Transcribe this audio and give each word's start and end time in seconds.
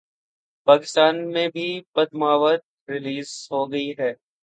پاکستان 0.67 1.31
میں 1.31 1.47
بھی 1.47 1.67
پدماوت 1.93 2.61
ریلیز 2.89 3.29